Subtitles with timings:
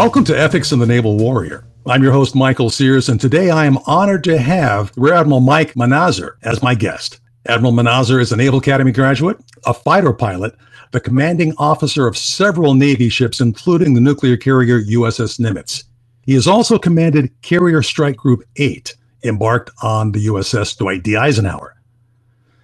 [0.00, 1.62] Welcome to Ethics in the Naval Warrior.
[1.84, 5.74] I'm your host, Michael Sears, and today I am honored to have Rear Admiral Mike
[5.74, 7.20] Manazir as my guest.
[7.44, 9.36] Admiral Manazir is a Naval Academy graduate,
[9.66, 10.56] a fighter pilot,
[10.92, 15.84] the commanding officer of several Navy ships, including the nuclear carrier USS Nimitz.
[16.22, 21.14] He has also commanded Carrier Strike Group 8, embarked on the USS Dwight D.
[21.14, 21.76] Eisenhower.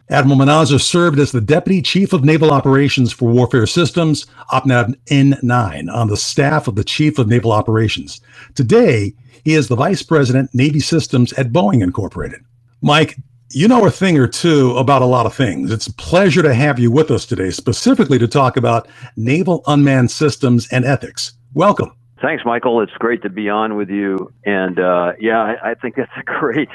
[0.08, 5.92] Admiral Manazir served as the Deputy Chief of Naval Operations for Warfare Systems, OPNAV N9,
[5.92, 8.20] on the staff of the Chief of Naval Operations.
[8.54, 12.40] Today, he is the Vice President, Navy Systems at Boeing Incorporated.
[12.82, 13.16] Mike,
[13.50, 15.72] you know a thing or two about a lot of things.
[15.72, 20.12] It's a pleasure to have you with us today, specifically to talk about naval unmanned
[20.12, 21.32] systems and ethics.
[21.54, 21.90] Welcome.
[22.22, 22.80] Thanks, Michael.
[22.80, 24.32] It's great to be on with you.
[24.44, 26.68] And uh, yeah, I, I think that's a great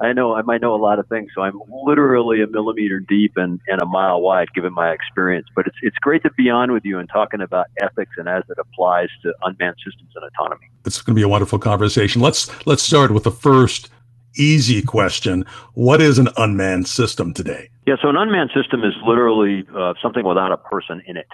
[0.00, 3.32] I know I might know a lot of things, so I'm literally a millimeter deep
[3.36, 5.48] and, and a mile wide, given my experience.
[5.54, 8.44] But it's it's great to be on with you and talking about ethics and as
[8.48, 10.70] it applies to unmanned systems and autonomy.
[10.84, 12.22] It's going to be a wonderful conversation.
[12.22, 13.90] Let's let's start with the first
[14.36, 17.70] easy question: What is an unmanned system today?
[17.86, 21.28] Yeah, so an unmanned system is literally uh, something without a person in it.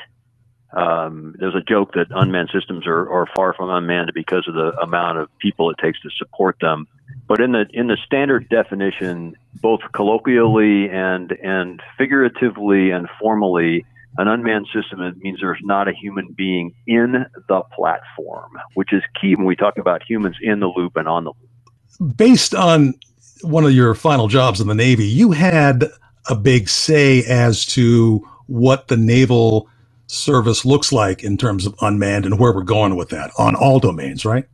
[0.75, 4.77] Um, there's a joke that unmanned systems are, are far from unmanned because of the
[4.81, 6.89] amount of people it takes to support them.
[7.29, 13.87] But in the in the standard definition, both colloquially and and figuratively and formally,
[14.19, 19.37] an unmanned system means there's not a human being in the platform, which is key
[19.37, 22.17] when we talk about humans in the loop and on the loop.
[22.17, 22.95] Based on
[23.43, 25.85] one of your final jobs in the Navy, you had
[26.29, 29.69] a big say as to what the naval
[30.07, 33.81] service looks like in terms of unmanned and where we're going with that on all
[33.81, 34.45] domains, right?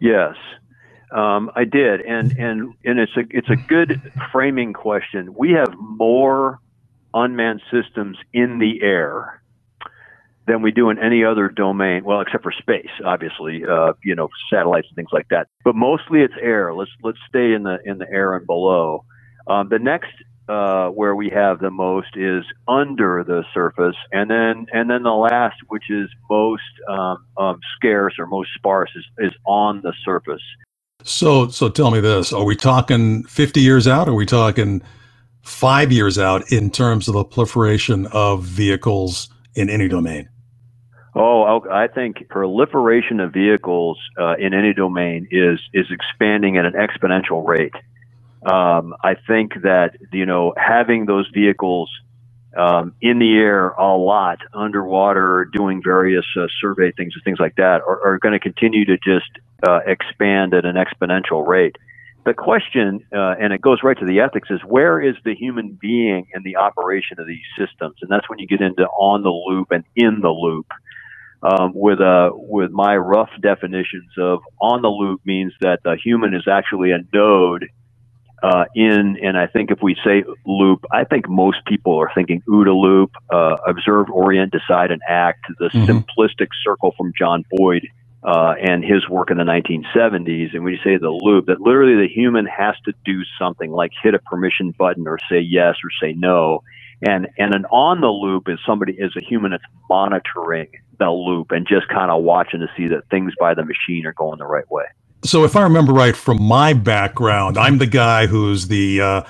[0.00, 0.34] Yes.
[1.12, 5.34] Um, I did, and and and it's a it's a good framing question.
[5.34, 6.58] We have more
[7.14, 9.40] unmanned systems in the air
[10.46, 12.04] than we do in any other domain.
[12.04, 15.48] Well, except for space, obviously, uh, you know, satellites and things like that.
[15.64, 16.74] But mostly it's air.
[16.74, 19.04] Let's let's stay in the in the air and below.
[19.46, 20.12] Um, the next
[20.48, 25.10] uh, where we have the most is under the surface, and then and then the
[25.10, 30.42] last, which is most um, um, scarce or most sparse, is, is on the surface.
[31.02, 34.08] So, so tell me this: Are we talking 50 years out?
[34.08, 34.82] Or are we talking
[35.42, 40.28] five years out in terms of the proliferation of vehicles in any domain?
[41.18, 46.74] Oh, I think proliferation of vehicles uh, in any domain is is expanding at an
[46.74, 47.72] exponential rate.
[48.46, 51.90] Um, I think that you know having those vehicles
[52.56, 57.56] um, in the air a lot, underwater, doing various uh, survey things and things like
[57.56, 59.30] that, are, are going to continue to just
[59.66, 61.76] uh, expand at an exponential rate.
[62.24, 65.78] The question, uh, and it goes right to the ethics, is where is the human
[65.80, 67.96] being in the operation of these systems?
[68.00, 70.66] And that's when you get into on the loop and in the loop.
[71.42, 76.34] Um, with uh, with my rough definitions of on the loop means that the human
[76.34, 77.68] is actually a node
[78.42, 82.42] uh, in, and I think if we say loop, I think most people are thinking
[82.48, 85.90] OODA loop, uh, observe, orient, decide, and act, the mm-hmm.
[85.90, 87.88] simplistic circle from John Boyd
[88.22, 90.54] uh, and his work in the 1970s.
[90.54, 94.14] And we say the loop, that literally the human has to do something like hit
[94.14, 96.62] a permission button or say yes or say no.
[97.06, 101.52] And, and an on the loop is somebody is a human that's monitoring the loop
[101.52, 104.46] and just kind of watching to see that things by the machine are going the
[104.46, 104.84] right way.
[105.26, 109.22] So if I remember right from my background, I'm the guy who's the uh,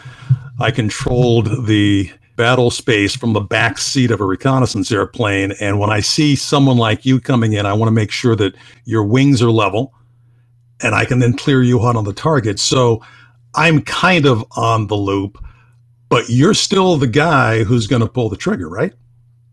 [0.61, 5.53] I controlled the battle space from the back seat of a reconnaissance airplane.
[5.61, 8.55] And when I see someone like you coming in, I want to make sure that
[8.85, 9.95] your wings are level
[10.83, 12.59] and I can then clear you out on the target.
[12.61, 13.03] So
[13.55, 15.43] I'm kind of on the loop,
[16.11, 18.93] but you're still the guy who's going to pull the trigger, right?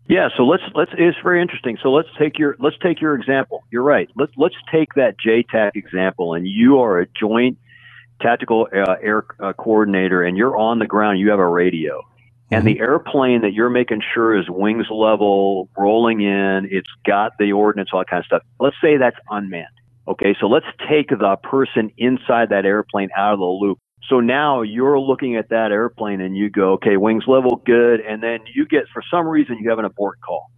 [0.06, 1.78] Yeah, so let's let's it's very interesting.
[1.82, 3.64] So let's take your let's take your example.
[3.70, 4.08] You're right.
[4.16, 7.58] Let's let's take that JTAC example, and you are a joint
[8.20, 11.20] tactical uh, air uh, coordinator, and you're on the ground.
[11.20, 12.02] You have a radio,
[12.50, 12.82] and the mm-hmm.
[12.82, 16.68] airplane that you're making sure is wings level, rolling in.
[16.70, 18.42] It's got the ordnance, all that kind of stuff.
[18.60, 19.68] Let's say that's unmanned.
[20.06, 23.78] Okay, so let's take the person inside that airplane out of the loop.
[24.08, 28.00] So now you're looking at that airplane and you go, okay, wings level good.
[28.00, 30.50] And then you get, for some reason, you have an abort call.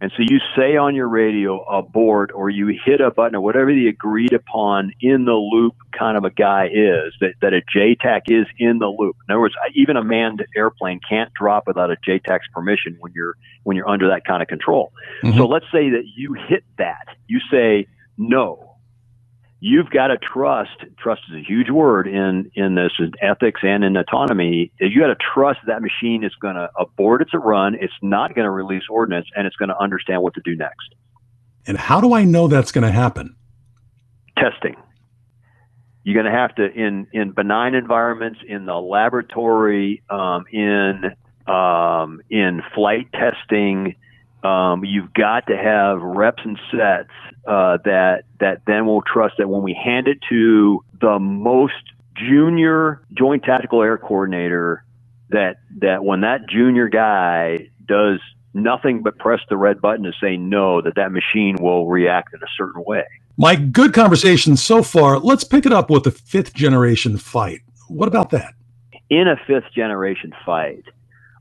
[0.00, 3.72] And so you say on your radio abort or you hit a button or whatever
[3.72, 8.22] the agreed upon in the loop kind of a guy is that, that a JTAC
[8.26, 9.14] is in the loop.
[9.28, 13.36] In other words, even a manned airplane can't drop without a JTAC's permission when you're,
[13.62, 14.92] when you're under that kind of control.
[15.22, 15.38] Mm-hmm.
[15.38, 17.06] So let's say that you hit that.
[17.28, 17.86] You say
[18.18, 18.71] no
[19.62, 20.76] you've got to trust.
[20.98, 24.72] Trust is a huge word in in this in ethics and in autonomy.
[24.80, 27.76] You got to trust that machine is going to abort its run.
[27.80, 30.94] It's not going to release ordnance, and it's going to understand what to do next.
[31.64, 33.36] And how do I know that's going to happen?
[34.36, 34.74] Testing.
[36.02, 41.04] You're going to have to in in benign environments, in the laboratory, um, in
[41.46, 43.94] um, in flight testing.
[44.42, 47.10] Um, you've got to have reps and sets
[47.46, 51.74] uh, that that then will trust that when we hand it to the most
[52.16, 54.84] junior joint tactical air coordinator,
[55.30, 58.18] that that when that junior guy does
[58.54, 62.40] nothing but press the red button to say no, that that machine will react in
[62.42, 63.04] a certain way.
[63.36, 65.18] Mike, good conversation so far.
[65.18, 67.60] Let's pick it up with the fifth generation fight.
[67.88, 68.54] What about that?
[69.08, 70.84] In a fifth generation fight,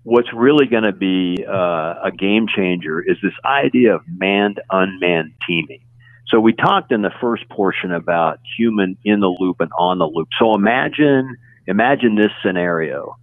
[0.04, 5.34] what's really going to be uh, a game changer is this idea of manned unmanned
[5.48, 5.82] teaming.
[6.28, 10.06] So we talked in the first portion about human in the loop and on the
[10.06, 10.30] loop.
[10.40, 11.38] So imagine
[11.68, 13.18] imagine this scenario.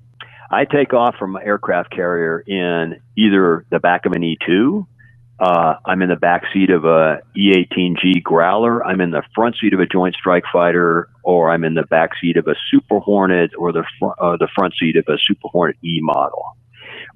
[0.50, 4.86] I take off from an aircraft carrier in either the back of an E2,
[5.40, 9.72] uh, I'm in the back seat of a E-18G Growler, I'm in the front seat
[9.72, 13.52] of a Joint Strike Fighter, or I'm in the back seat of a Super Hornet
[13.56, 16.56] or the fr- uh, the front seat of a Super Hornet E model.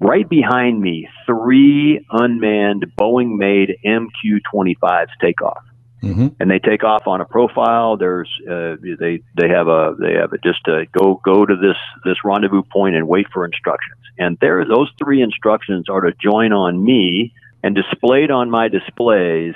[0.03, 5.63] Right behind me, three unmanned Boeing-made MQ-25s take off.
[6.01, 6.27] Mm-hmm.
[6.41, 7.95] And they take off on a profile.
[7.95, 11.77] There's uh, they they have a they have a, just a go go to this
[12.03, 14.01] this rendezvous point and wait for instructions.
[14.17, 17.33] And there those three instructions are to join on me
[17.63, 19.55] and displayed on my displays.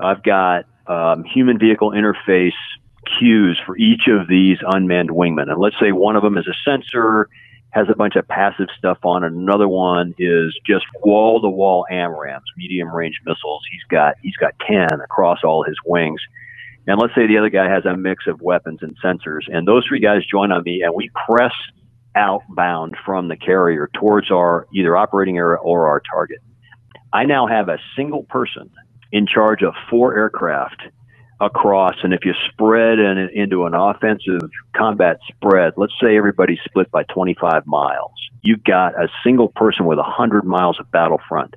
[0.00, 2.58] I've got um, human vehicle interface
[3.18, 5.48] cues for each of these unmanned wingmen.
[5.48, 7.28] And let's say one of them is a sensor
[7.74, 9.24] has a bunch of passive stuff on.
[9.24, 13.62] Another one is just wall to wall AMRAAMs, medium range missiles.
[13.70, 16.20] He's got he's got ten across all his wings.
[16.86, 19.84] And let's say the other guy has a mix of weapons and sensors, and those
[19.88, 21.52] three guys join on me, and we press
[22.14, 26.38] outbound from the carrier towards our either operating area or our target.
[27.12, 28.70] I now have a single person
[29.10, 30.82] in charge of four aircraft
[31.44, 31.96] across.
[32.02, 37.04] And if you spread an, into an offensive combat spread, let's say everybody's split by
[37.04, 38.12] 25 miles,
[38.42, 41.54] you've got a single person with 100 miles of battlefront.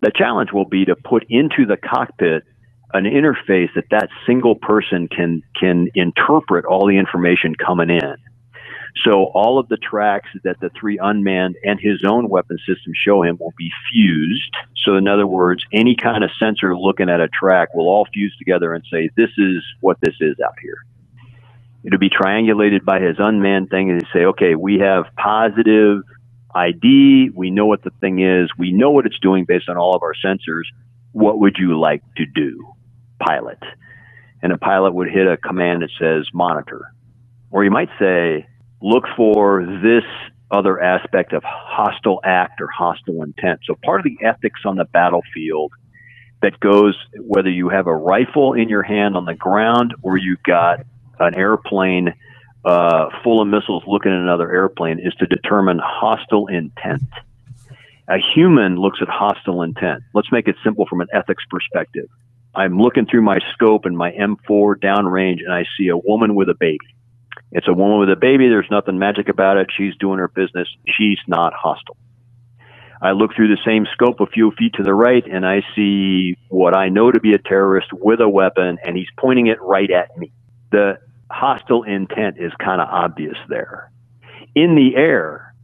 [0.00, 2.44] The challenge will be to put into the cockpit
[2.92, 8.16] an interface that that single person can can interpret all the information coming in.
[9.02, 13.22] So all of the tracks that the three unmanned and his own weapon system show
[13.22, 14.54] him will be fused.
[14.76, 18.34] So in other words, any kind of sensor looking at a track will all fuse
[18.38, 20.78] together and say, this is what this is out here.
[21.82, 26.02] It'll be triangulated by his unmanned thing and say, okay, we have positive
[26.54, 27.30] ID.
[27.34, 28.48] We know what the thing is.
[28.56, 30.64] We know what it's doing based on all of our sensors.
[31.12, 32.72] What would you like to do,
[33.18, 33.58] pilot?
[34.40, 36.92] And a pilot would hit a command that says monitor.
[37.50, 38.46] Or you might say,
[38.84, 40.04] look for this
[40.50, 43.60] other aspect of hostile act or hostile intent.
[43.64, 45.72] So part of the ethics on the battlefield
[46.42, 50.42] that goes whether you have a rifle in your hand on the ground or you've
[50.42, 50.80] got
[51.18, 52.12] an airplane
[52.66, 57.08] uh, full of missiles looking at another airplane is to determine hostile intent.
[58.08, 60.02] A human looks at hostile intent.
[60.12, 62.08] Let's make it simple from an ethics perspective.
[62.54, 66.50] I'm looking through my scope and my M4 downrange and I see a woman with
[66.50, 66.94] a baby.
[67.54, 68.48] It's a woman with a baby.
[68.48, 69.68] There's nothing magic about it.
[69.74, 70.68] She's doing her business.
[70.86, 71.96] She's not hostile.
[73.00, 76.36] I look through the same scope a few feet to the right and I see
[76.48, 79.90] what I know to be a terrorist with a weapon and he's pointing it right
[79.90, 80.32] at me.
[80.72, 80.98] The
[81.30, 83.92] hostile intent is kind of obvious there.
[84.54, 85.54] In the air,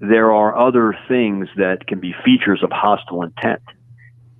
[0.00, 3.62] there are other things that can be features of hostile intent.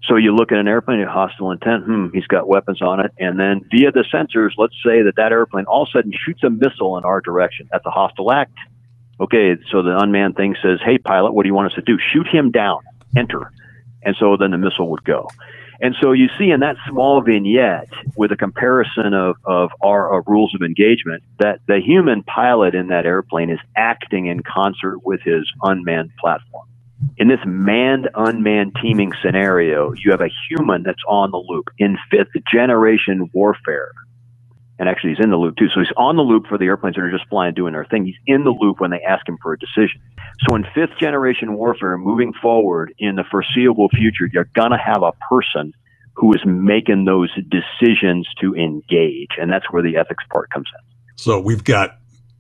[0.05, 3.13] So you look at an airplane, a hostile intent, hmm, he's got weapons on it.
[3.19, 6.43] And then via the sensors, let's say that that airplane all of a sudden shoots
[6.45, 7.69] a missile in our direction.
[7.71, 8.57] That's a hostile act.
[9.21, 11.99] Okay, so the unmanned thing says, hey, pilot, what do you want us to do?
[12.13, 12.81] Shoot him down,
[13.17, 13.53] enter.
[14.03, 15.29] And so then the missile would go.
[15.81, 20.23] And so you see in that small vignette with a comparison of, of our, our
[20.27, 25.21] rules of engagement that the human pilot in that airplane is acting in concert with
[25.23, 26.69] his unmanned platform
[27.17, 31.67] in this manned unmanned teaming scenario, you have a human that's on the loop.
[31.79, 33.93] In fifth generation warfare,
[34.79, 35.69] and actually he's in the loop too.
[35.69, 38.05] So he's on the loop for the airplanes that are just flying, doing their thing.
[38.05, 40.01] He's in the loop when they ask him for a decision.
[40.49, 45.13] So in fifth generation warfare, moving forward in the foreseeable future, you're gonna have a
[45.29, 45.73] person
[46.15, 51.15] who is making those decisions to engage, and that's where the ethics part comes in.
[51.17, 51.98] So we've got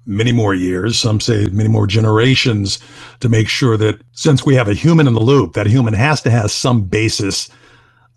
[0.09, 2.81] many more years, some say many more generations,
[3.21, 6.23] to make sure that since we have a human in the loop, that human has
[6.23, 7.49] to have some basis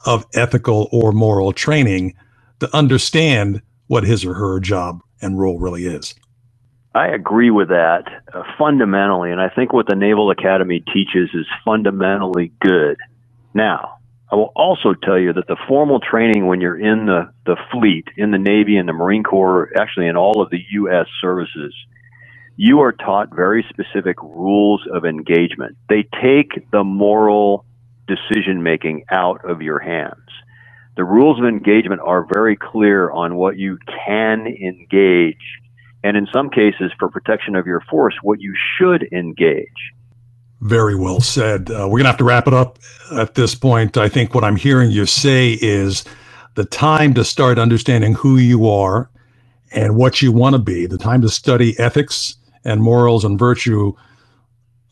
[0.05, 2.15] of ethical or moral training
[2.59, 6.15] to understand what his or her job and role really is.
[6.95, 11.45] I agree with that uh, fundamentally, and I think what the Naval Academy teaches is
[11.63, 12.97] fundamentally good.
[13.53, 13.97] Now,
[14.31, 18.05] I will also tell you that the formal training when you're in the, the fleet,
[18.15, 21.05] in the Navy, in the Marine Corps, actually in all of the U.S.
[21.19, 21.75] services,
[22.55, 25.75] you are taught very specific rules of engagement.
[25.89, 27.65] They take the moral
[28.07, 30.15] decision making out of your hands.
[30.95, 35.43] The rules of engagement are very clear on what you can engage,
[36.03, 39.67] and in some cases, for protection of your force, what you should engage.
[40.61, 41.71] Very well said.
[41.71, 42.77] Uh, we're going to have to wrap it up
[43.11, 43.97] at this point.
[43.97, 46.03] I think what I'm hearing you say is
[46.55, 49.09] the time to start understanding who you are
[49.71, 53.93] and what you want to be, the time to study ethics and morals and virtue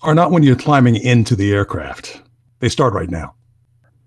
[0.01, 2.21] are not when you're climbing into the aircraft.
[2.59, 3.35] They start right now.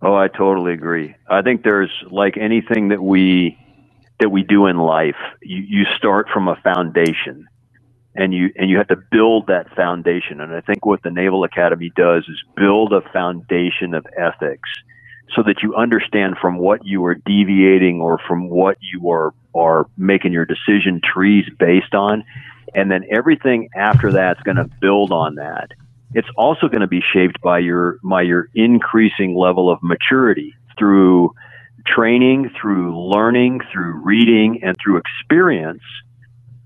[0.01, 1.15] Oh, I totally agree.
[1.29, 3.57] I think there's like anything that we
[4.19, 7.49] that we do in life, you, you start from a foundation
[8.15, 10.41] and you and you have to build that foundation.
[10.41, 14.69] And I think what the Naval Academy does is build a foundation of ethics
[15.35, 19.87] so that you understand from what you are deviating or from what you are are
[19.97, 22.25] making your decision trees based on.
[22.75, 25.73] And then everything after that's going to build on that.
[26.15, 31.35] It's also going to be shaped by your by your increasing level of maturity through
[31.87, 35.83] training, through learning, through reading, and through experience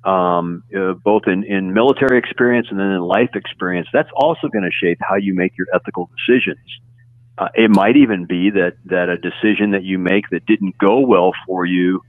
[0.06, 4.64] um, uh, both in, in military experience and then in life experience, that's also going
[4.64, 6.64] to shape how you make your ethical decisions.
[7.36, 11.00] Uh, it might even be that, that a decision that you make that didn't go
[11.00, 12.00] well for you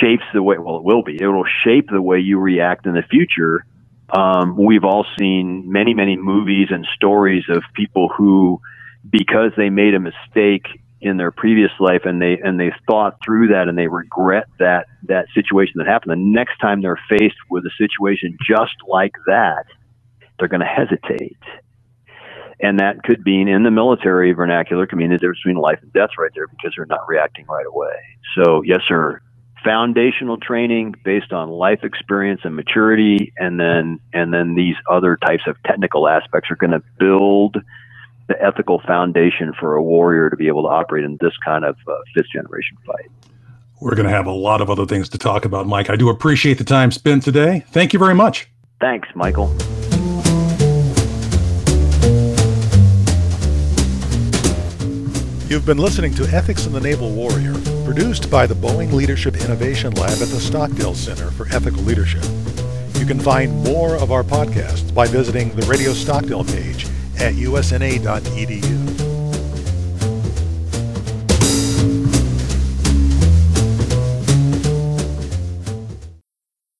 [0.00, 1.16] shapes the way, well, it will be.
[1.20, 3.64] It will shape the way you react in the future.
[4.10, 8.60] Um, we've all seen many, many movies and stories of people who,
[9.08, 10.66] because they made a mistake
[11.00, 14.86] in their previous life and they and they thought through that and they regret that
[15.04, 16.12] that situation that happened.
[16.12, 19.66] The next time they're faced with a situation just like that
[20.38, 21.38] they're going to hesitate.
[22.60, 25.92] And that could mean in the military vernacular could mean the difference between life and
[25.92, 27.96] death right there because they're not reacting right away.
[28.34, 29.20] So yes sir
[29.64, 35.42] foundational training based on life experience and maturity and then and then these other types
[35.48, 37.56] of technical aspects are going to build
[38.28, 41.76] the ethical foundation for a warrior to be able to operate in this kind of
[41.86, 43.10] uh, fifth generation fight.
[43.80, 45.90] We're going to have a lot of other things to talk about, Mike.
[45.90, 47.64] I do appreciate the time spent today.
[47.68, 48.48] Thank you very much.
[48.80, 49.54] Thanks, Michael.
[55.48, 57.54] You've been listening to Ethics in the Naval Warrior,
[57.84, 62.24] produced by the Boeing Leadership Innovation Lab at the Stockdale Center for Ethical Leadership.
[62.98, 66.85] You can find more of our podcasts by visiting the Radio Stockdale page
[67.18, 68.75] at usna.edu.